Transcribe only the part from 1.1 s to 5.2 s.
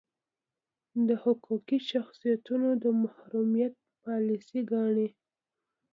حقوقي شخصیتونو د محرومیت پالیسي ګانې.